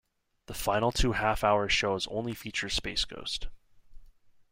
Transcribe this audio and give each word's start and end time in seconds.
The 0.47 0.55
final 0.55 0.91
two 0.91 1.11
half-hour 1.11 1.69
shows 1.69 2.07
only 2.07 2.33
feature 2.33 2.69
Space 2.69 3.05
Ghost. 3.05 3.49